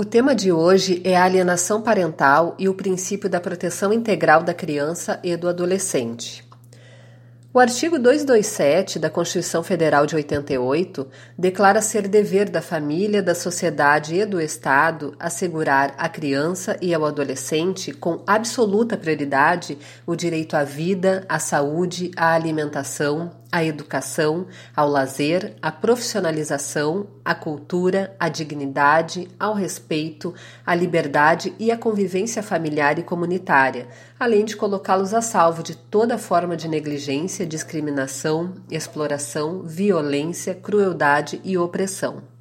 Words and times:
O 0.00 0.04
tema 0.04 0.34
de 0.34 0.50
hoje 0.50 1.02
é 1.04 1.16
a 1.16 1.24
alienação 1.24 1.82
parental 1.82 2.54
e 2.58 2.68
o 2.68 2.74
princípio 2.74 3.28
da 3.28 3.40
proteção 3.40 3.92
integral 3.92 4.42
da 4.42 4.54
criança 4.54 5.20
e 5.22 5.36
do 5.36 5.48
adolescente. 5.48 6.49
O 7.52 7.58
artigo 7.58 7.98
227 7.98 8.96
da 9.00 9.10
Constituição 9.10 9.60
Federal 9.64 10.06
de 10.06 10.14
88 10.14 11.04
declara 11.36 11.82
ser 11.82 12.06
dever 12.06 12.48
da 12.48 12.62
família, 12.62 13.20
da 13.20 13.34
sociedade 13.34 14.14
e 14.14 14.24
do 14.24 14.40
Estado 14.40 15.16
assegurar 15.18 15.92
à 15.98 16.08
criança 16.08 16.76
e 16.80 16.94
ao 16.94 17.04
adolescente, 17.04 17.92
com 17.92 18.22
absoluta 18.24 18.96
prioridade, 18.96 19.76
o 20.06 20.14
direito 20.14 20.54
à 20.54 20.62
vida, 20.62 21.24
à 21.28 21.40
saúde, 21.40 22.12
à 22.16 22.34
alimentação, 22.34 23.32
à 23.52 23.64
educação, 23.64 24.46
ao 24.74 24.88
lazer, 24.88 25.56
à 25.60 25.70
profissionalização, 25.72 27.06
à 27.24 27.34
cultura, 27.34 28.14
à 28.18 28.28
dignidade, 28.28 29.28
ao 29.38 29.54
respeito, 29.54 30.34
à 30.64 30.74
liberdade 30.74 31.54
e 31.58 31.70
à 31.70 31.76
convivência 31.76 32.42
familiar 32.42 32.98
e 32.98 33.02
comunitária, 33.02 33.88
além 34.18 34.44
de 34.44 34.56
colocá-los 34.56 35.14
a 35.14 35.22
salvo 35.22 35.62
de 35.62 35.76
toda 35.76 36.18
forma 36.18 36.56
de 36.56 36.68
negligência, 36.68 37.46
discriminação, 37.46 38.54
exploração, 38.70 39.62
violência, 39.62 40.54
crueldade 40.54 41.40
e 41.44 41.58
opressão. 41.58 42.39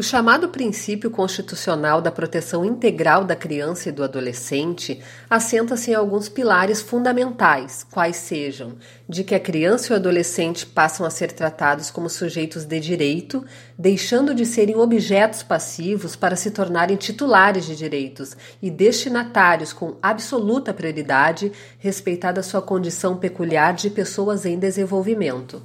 O 0.00 0.02
chamado 0.02 0.48
princípio 0.48 1.10
constitucional 1.10 2.00
da 2.00 2.10
proteção 2.10 2.64
integral 2.64 3.22
da 3.22 3.36
criança 3.36 3.90
e 3.90 3.92
do 3.92 4.02
adolescente 4.02 4.98
assenta-se 5.28 5.90
em 5.90 5.94
alguns 5.94 6.26
pilares 6.26 6.80
fundamentais, 6.80 7.84
quais 7.90 8.16
sejam 8.16 8.76
de 9.06 9.22
que 9.22 9.34
a 9.34 9.38
criança 9.38 9.88
e 9.88 9.92
o 9.92 9.96
adolescente 9.96 10.64
passam 10.64 11.04
a 11.04 11.10
ser 11.10 11.32
tratados 11.32 11.90
como 11.90 12.08
sujeitos 12.08 12.64
de 12.64 12.80
direito, 12.80 13.44
deixando 13.78 14.34
de 14.34 14.46
serem 14.46 14.74
objetos 14.74 15.42
passivos 15.42 16.16
para 16.16 16.34
se 16.34 16.50
tornarem 16.50 16.96
titulares 16.96 17.66
de 17.66 17.76
direitos 17.76 18.34
e 18.62 18.70
destinatários 18.70 19.74
com 19.74 19.98
absoluta 20.00 20.72
prioridade, 20.72 21.52
respeitada 21.78 22.42
sua 22.42 22.62
condição 22.62 23.18
peculiar 23.18 23.74
de 23.74 23.90
pessoas 23.90 24.46
em 24.46 24.58
desenvolvimento. 24.58 25.60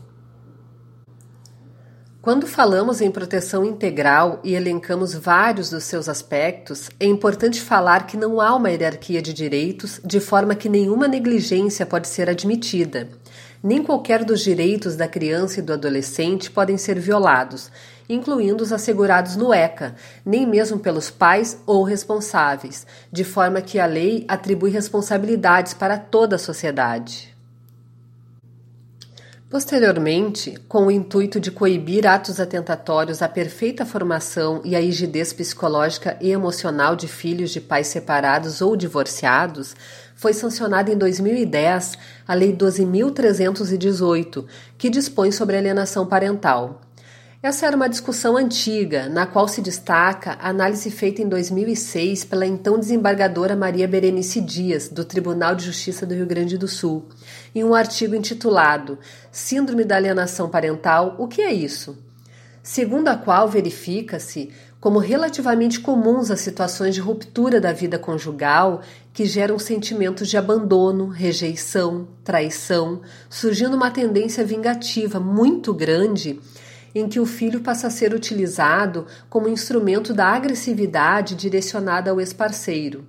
Quando 2.26 2.48
falamos 2.48 3.02
em 3.02 3.12
proteção 3.12 3.64
integral 3.64 4.40
e 4.44 4.56
elencamos 4.56 5.14
vários 5.14 5.70
dos 5.70 5.84
seus 5.84 6.10
aspectos, 6.10 6.90
é 7.00 7.06
importante 7.06 7.62
falar 7.62 8.08
que 8.08 8.18
não 8.18 8.42
há 8.42 8.56
uma 8.56 8.72
hierarquia 8.72 9.22
de 9.22 9.32
direitos 9.32 10.02
de 10.04 10.20
forma 10.20 10.56
que 10.56 10.68
nenhuma 10.68 11.08
negligência 11.08 11.86
pode 11.86 12.08
ser 12.08 12.28
admitida. 12.28 13.10
Nem 13.62 13.84
qualquer 13.84 14.24
dos 14.24 14.42
direitos 14.42 14.96
da 14.96 15.08
criança 15.08 15.60
e 15.60 15.62
do 15.62 15.74
adolescente 15.74 16.50
podem 16.50 16.80
ser 16.80 17.00
violados, 17.00 17.70
incluindo 18.10 18.64
os 18.64 18.74
assegurados 18.74 19.36
no 19.36 19.54
ECA, 19.54 19.94
nem 20.26 20.48
mesmo 20.48 20.80
pelos 20.80 21.12
pais 21.12 21.62
ou 21.64 21.84
responsáveis, 21.84 22.88
de 23.12 23.24
forma 23.24 23.62
que 23.62 23.78
a 23.78 23.86
lei 23.86 24.26
atribui 24.28 24.72
responsabilidades 24.72 25.76
para 25.76 26.00
toda 26.00 26.38
a 26.38 26.40
sociedade. 26.40 27.35
Posteriormente, 29.56 30.60
com 30.68 30.88
o 30.88 30.92
intuito 30.92 31.40
de 31.40 31.50
coibir 31.50 32.06
atos 32.06 32.42
atentatórios 32.42 33.22
à 33.22 33.30
perfeita 33.30 33.86
formação 33.86 34.62
e 34.66 34.76
à 34.76 34.82
rigidez 34.82 35.32
psicológica 35.32 36.18
e 36.20 36.30
emocional 36.30 36.94
de 36.94 37.08
filhos 37.08 37.52
de 37.52 37.62
pais 37.62 37.88
separados 37.88 38.60
ou 38.60 38.76
divorciados, 38.76 39.74
foi 40.14 40.34
sancionada 40.34 40.92
em 40.92 40.98
2010 40.98 41.98
a 42.28 42.34
Lei 42.34 42.54
12.318, 42.54 44.46
que 44.78 44.90
dispõe 44.90 45.32
sobre 45.32 45.56
alienação 45.56 46.06
parental. 46.06 46.82
Essa 47.46 47.68
era 47.68 47.76
uma 47.76 47.88
discussão 47.88 48.36
antiga, 48.38 49.08
na 49.08 49.28
qual 49.28 49.48
se 49.48 49.62
destaca 49.62 50.32
a 50.42 50.50
análise 50.50 50.90
feita 50.90 51.22
em 51.22 51.30
2006 51.30 52.26
pela 52.26 52.44
então 52.44 52.80
desembargadora 52.80 53.56
Maria 53.56 53.88
Berenice 53.88 54.42
Dias, 54.42 54.90
do 54.90 55.06
Tribunal 55.06 55.54
de 55.54 55.66
Justiça 55.66 56.08
do 56.08 56.16
Rio 56.16 56.26
Grande 56.26 56.58
do 56.58 56.68
Sul, 56.68 57.06
em 57.54 57.64
um 57.64 57.76
artigo 57.76 58.16
intitulado 58.16 58.98
Síndrome 59.32 59.84
da 59.84 59.96
Alienação 59.96 60.50
Parental: 60.50 61.18
O 61.20 61.28
que 61.28 61.44
é 61.44 61.54
isso? 61.54 61.96
Segundo 62.64 63.10
a 63.10 63.16
qual 63.16 63.48
verifica-se 63.48 64.50
como 64.80 64.98
relativamente 64.98 65.80
comuns 65.80 66.32
as 66.32 66.40
situações 66.40 66.96
de 66.96 67.02
ruptura 67.02 67.62
da 67.62 67.72
vida 67.72 68.00
conjugal 68.00 68.82
que 69.14 69.24
geram 69.24 69.60
sentimentos 69.60 70.30
de 70.30 70.36
abandono, 70.36 71.10
rejeição, 71.10 72.08
traição, 72.24 73.02
surgindo 73.30 73.78
uma 73.78 73.92
tendência 73.92 74.44
vingativa 74.44 75.20
muito 75.20 75.76
grande 75.76 76.40
em 76.96 77.10
que 77.10 77.20
o 77.20 77.26
filho 77.26 77.60
passa 77.60 77.88
a 77.88 77.90
ser 77.90 78.14
utilizado 78.14 79.06
como 79.30 79.50
instrumento 79.50 80.14
da 80.14 80.28
agressividade 80.28 81.36
direcionada 81.36 82.10
ao 82.10 82.22
ex-parceiro. 82.22 83.06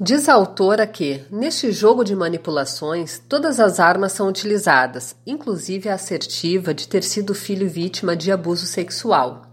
Diz 0.00 0.28
a 0.28 0.34
autora 0.34 0.86
que, 0.86 1.22
neste 1.30 1.72
jogo 1.72 2.04
de 2.04 2.14
manipulações, 2.14 3.20
todas 3.28 3.58
as 3.58 3.80
armas 3.80 4.12
são 4.12 4.28
utilizadas, 4.28 5.16
inclusive 5.26 5.88
a 5.88 5.94
assertiva 5.94 6.72
de 6.72 6.86
ter 6.86 7.02
sido 7.02 7.34
filho 7.34 7.68
vítima 7.68 8.16
de 8.16 8.30
abuso 8.30 8.66
sexual. 8.66 9.46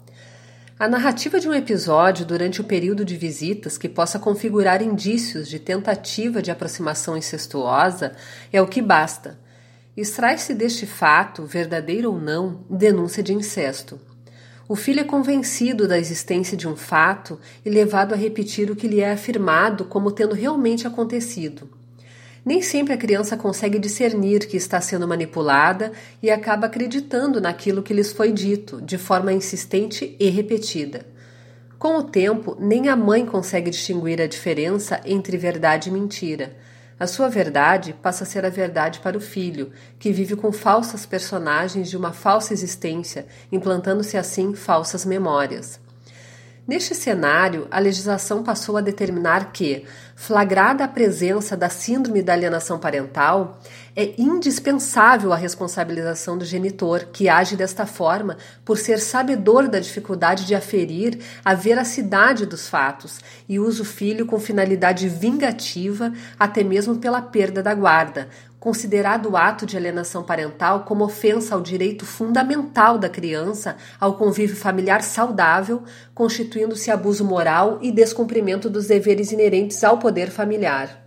A 0.80 0.88
narrativa 0.88 1.40
de 1.40 1.48
um 1.48 1.54
episódio 1.54 2.26
durante 2.26 2.60
o 2.60 2.64
período 2.64 3.06
de 3.06 3.16
visitas 3.16 3.78
que 3.78 3.88
possa 3.88 4.18
configurar 4.18 4.82
indícios 4.82 5.48
de 5.48 5.60
tentativa 5.60 6.42
de 6.42 6.50
aproximação 6.50 7.16
incestuosa 7.16 8.14
é 8.52 8.60
o 8.60 8.68
que 8.68 8.82
basta 8.82 9.38
Extrai-se 9.96 10.54
deste 10.54 10.86
fato, 10.86 11.44
verdadeiro 11.44 12.14
ou 12.14 12.20
não, 12.20 12.64
denúncia 12.70 13.22
de 13.22 13.34
incesto. 13.34 14.00
O 14.68 14.74
filho 14.74 15.02
é 15.02 15.04
convencido 15.04 15.86
da 15.86 16.00
existência 16.00 16.56
de 16.56 16.66
um 16.66 16.78
fato 16.78 17.38
e 17.66 17.70
levado 17.70 18.14
a 18.14 18.16
repetir 18.16 18.72
o 18.72 18.76
que 18.76 18.88
lhe 18.88 19.02
é 19.02 19.12
afirmado 19.12 19.84
como 19.84 20.10
tendo 20.10 20.34
realmente 20.34 20.88
acontecido. 20.88 21.70
Nem 22.46 22.62
sempre 22.62 22.94
a 22.94 22.98
criança 22.98 23.36
consegue 23.36 23.78
discernir 23.78 24.48
que 24.48 24.56
está 24.56 24.80
sendo 24.80 25.06
manipulada 25.06 25.92
e 26.24 26.32
acaba 26.32 26.68
acreditando 26.68 27.42
naquilo 27.42 27.84
que 27.84 27.94
lhes 27.94 28.14
foi 28.14 28.32
dito, 28.32 28.82
de 28.82 28.98
forma 28.98 29.34
insistente 29.34 30.16
e 30.18 30.30
repetida. 30.30 31.06
Com 31.78 31.98
o 31.98 32.04
tempo, 32.04 32.56
nem 32.58 32.88
a 32.88 32.96
mãe 32.96 33.26
consegue 33.26 33.70
distinguir 33.70 34.22
a 34.22 34.28
diferença 34.28 35.02
entre 35.04 35.36
verdade 35.36 35.90
e 35.90 35.92
mentira 35.92 36.56
a 37.02 37.08
sua 37.08 37.30
verdade 37.30 37.94
passa 37.94 38.24
a 38.24 38.28
ser 38.28 38.46
a 38.46 38.50
verdade 38.50 39.00
para 39.00 39.18
o 39.18 39.20
filho, 39.20 39.72
que 39.98 40.12
vive 40.12 40.36
com 40.36 40.52
falsas 40.52 41.04
personagens 41.04 41.90
de 41.90 41.98
uma 41.98 42.14
falsa 42.14 42.54
existência, 42.54 43.26
implantando-se 43.52 44.18
assim 44.18 44.54
falsas 44.54 45.04
memórias. 45.04 45.80
Neste 46.68 46.94
cenário, 46.94 47.68
a 47.72 47.80
legislação 47.80 48.44
passou 48.44 48.78
a 48.78 48.82
determinar 48.82 49.52
que, 49.52 49.84
flagrada 50.16 50.84
a 50.84 50.88
presença 50.88 51.58
da 51.58 51.70
síndrome 51.70 52.22
da 52.22 52.34
alienação 52.34 52.78
parental, 52.78 53.60
é 53.96 54.14
indispensável 54.18 55.34
a 55.34 55.36
responsabilização 55.36 56.38
do 56.38 56.46
genitor, 56.46 57.08
que 57.12 57.28
age 57.28 57.56
desta 57.56 57.86
forma 57.86 58.38
por 58.64 58.78
ser 58.78 59.00
sabedor 59.00 59.68
da 59.68 59.80
dificuldade 59.80 60.46
de 60.46 60.56
aferir 60.56 61.20
a 61.44 61.54
veracidade 61.54 62.46
dos 62.46 62.68
fatos 62.68 63.20
e 63.48 63.60
usa 63.60 63.82
o 63.82 63.86
filho 63.86 64.26
com 64.26 64.40
finalidade 64.40 65.10
vingativa, 65.10 66.14
até 66.40 66.64
mesmo 66.64 66.96
pela 66.98 67.22
perda 67.22 67.62
da 67.62 67.74
guarda, 67.74 68.30
considerado 68.60 69.30
o 69.30 69.36
ato 69.36 69.66
de 69.66 69.76
alienação 69.76 70.24
parental 70.24 70.86
como 70.86 71.04
ofensa 71.04 71.56
ao 71.56 71.62
direito 71.62 72.06
fundamental 72.06 72.98
da 72.98 73.10
criança 73.10 73.76
ao 74.00 74.16
convívio 74.16 74.56
familiar 74.56 75.02
saudável, 75.02 75.84
constituindo-se 76.14 76.92
abuso 76.92 77.26
moral 77.26 77.80
e 77.82 77.92
descumprimento 77.92 78.70
dos 78.70 78.88
deveres 78.88 79.32
inerentes 79.32 79.84
ao 79.84 79.98
poder 79.98 80.30
familiar. 80.30 81.01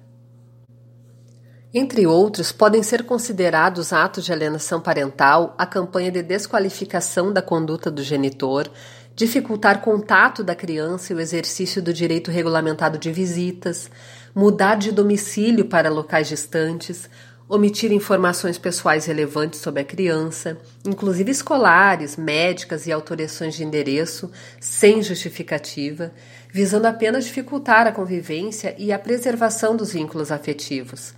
Entre 1.77 2.07
outros, 2.07 2.53
podem 2.53 2.85
ser 2.85 3.03
considerados 3.03 3.93
atos 3.93 4.25
de 4.25 4.33
alienação 4.33 4.81
parental 4.81 5.57
a 5.59 5.67
campanha 5.67 6.09
de 6.09 6.23
desqualificação 6.23 7.33
da 7.33 7.43
conduta 7.43 7.91
do 7.91 8.01
genitor, 8.01 8.71
dificultar 9.13 9.81
contato 9.81 10.45
da 10.45 10.55
criança 10.55 11.13
e 11.13 11.17
o 11.17 11.21
exercício 11.21 11.83
do 11.83 11.93
direito 11.93 12.31
regulamentado 12.31 12.97
de 12.97 13.11
visitas, 13.11 13.91
mudar 14.33 14.77
de 14.77 14.93
domicílio 14.93 15.65
para 15.65 15.91
locais 15.91 16.29
distantes, 16.29 17.11
omitir 17.49 17.91
informações 17.91 18.57
pessoais 18.57 19.07
relevantes 19.07 19.59
sobre 19.59 19.83
a 19.83 19.85
criança, 19.85 20.57
inclusive 20.87 21.33
escolares, 21.33 22.17
médicas 22.17 22.87
e 22.87 22.93
autorizações 22.93 23.57
de 23.57 23.65
endereço, 23.65 24.31
sem 24.61 25.03
justificativa, 25.03 26.13
visando 26.53 26.87
apenas 26.87 27.25
dificultar 27.25 27.85
a 27.89 27.93
convivência 27.93 28.77
e 28.79 28.93
a 28.93 28.99
preservação 28.99 29.75
dos 29.75 29.93
vínculos 29.93 30.31
afetivos. 30.31 31.13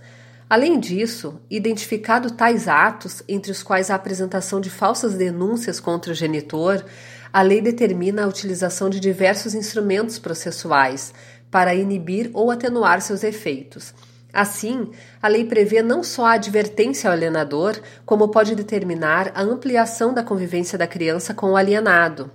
Além 0.49 0.79
disso, 0.79 1.41
identificado 1.49 2.31
tais 2.31 2.69
atos, 2.69 3.21
entre 3.27 3.51
os 3.51 3.61
quais 3.61 3.89
a 3.89 3.95
apresentação 3.95 4.61
de 4.61 4.69
falsas 4.69 5.15
denúncias 5.15 5.77
contra 5.77 6.13
o 6.13 6.15
genitor, 6.15 6.85
a 7.33 7.41
lei 7.41 7.61
determina 7.61 8.23
a 8.23 8.27
utilização 8.27 8.89
de 8.89 8.99
diversos 8.99 9.53
instrumentos 9.53 10.17
processuais, 10.17 11.13
para 11.51 11.75
inibir 11.75 12.29
ou 12.33 12.49
atenuar 12.49 13.01
seus 13.01 13.23
efeitos. 13.23 13.93
Assim, 14.33 14.89
a 15.21 15.27
lei 15.27 15.45
prevê 15.45 15.81
não 15.81 16.01
só 16.03 16.27
a 16.27 16.33
advertência 16.33 17.09
ao 17.09 17.13
alienador, 17.13 17.77
como 18.05 18.29
pode 18.29 18.55
determinar 18.55 19.31
a 19.35 19.41
ampliação 19.41 20.13
da 20.13 20.23
convivência 20.23 20.77
da 20.77 20.87
criança 20.87 21.33
com 21.33 21.51
o 21.51 21.57
alienado 21.57 22.31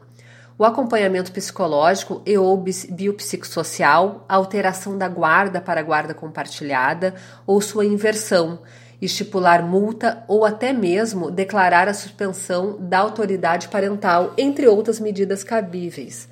o 0.62 0.64
acompanhamento 0.64 1.32
psicológico 1.32 2.22
e 2.24 2.38
ou 2.38 2.56
biopsicossocial, 2.56 4.24
a 4.28 4.36
alteração 4.36 4.96
da 4.96 5.08
guarda 5.08 5.60
para 5.60 5.82
guarda 5.82 6.14
compartilhada 6.14 7.16
ou 7.44 7.60
sua 7.60 7.84
inversão, 7.84 8.60
estipular 9.00 9.60
multa 9.64 10.22
ou 10.28 10.44
até 10.44 10.72
mesmo 10.72 11.32
declarar 11.32 11.88
a 11.88 11.94
suspensão 11.94 12.76
da 12.78 13.00
autoridade 13.00 13.66
parental, 13.66 14.34
entre 14.38 14.68
outras 14.68 15.00
medidas 15.00 15.42
cabíveis. 15.42 16.28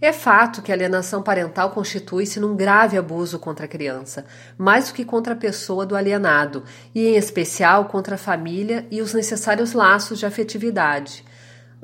É 0.00 0.12
fato 0.12 0.62
que 0.62 0.70
a 0.70 0.76
alienação 0.76 1.20
parental 1.20 1.70
constitui-se 1.70 2.38
num 2.38 2.54
grave 2.54 2.96
abuso 2.96 3.40
contra 3.40 3.64
a 3.64 3.68
criança, 3.68 4.24
mais 4.56 4.86
do 4.86 4.94
que 4.94 5.04
contra 5.04 5.32
a 5.32 5.36
pessoa 5.36 5.84
do 5.84 5.96
alienado, 5.96 6.62
e 6.94 7.08
em 7.08 7.16
especial 7.16 7.86
contra 7.86 8.14
a 8.14 8.18
família 8.18 8.86
e 8.88 9.02
os 9.02 9.12
necessários 9.12 9.72
laços 9.72 10.20
de 10.20 10.26
afetividade. 10.26 11.24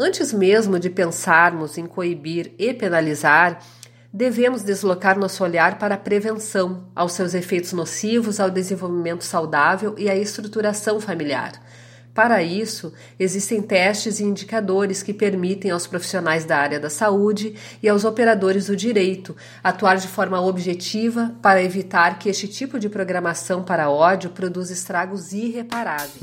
Antes 0.00 0.32
mesmo 0.32 0.78
de 0.78 0.88
pensarmos 0.88 1.76
em 1.76 1.84
coibir 1.84 2.52
e 2.56 2.72
penalizar, 2.72 3.58
devemos 4.12 4.62
deslocar 4.62 5.18
nosso 5.18 5.42
olhar 5.42 5.76
para 5.76 5.96
a 5.96 5.98
prevenção, 5.98 6.84
aos 6.94 7.14
seus 7.14 7.34
efeitos 7.34 7.72
nocivos 7.72 8.38
ao 8.38 8.48
desenvolvimento 8.48 9.24
saudável 9.24 9.96
e 9.98 10.08
à 10.08 10.14
estruturação 10.14 11.00
familiar. 11.00 11.52
Para 12.14 12.40
isso, 12.42 12.92
existem 13.18 13.60
testes 13.60 14.20
e 14.20 14.24
indicadores 14.24 15.02
que 15.02 15.12
permitem 15.12 15.72
aos 15.72 15.86
profissionais 15.88 16.44
da 16.44 16.56
área 16.56 16.78
da 16.78 16.88
saúde 16.88 17.56
e 17.82 17.88
aos 17.88 18.04
operadores 18.04 18.66
do 18.66 18.76
direito 18.76 19.36
atuar 19.64 19.96
de 19.96 20.06
forma 20.06 20.40
objetiva 20.40 21.34
para 21.42 21.62
evitar 21.62 22.20
que 22.20 22.28
este 22.28 22.46
tipo 22.46 22.78
de 22.78 22.88
programação 22.88 23.64
para 23.64 23.90
ódio 23.90 24.30
produza 24.30 24.72
estragos 24.72 25.32
irreparáveis. 25.32 26.22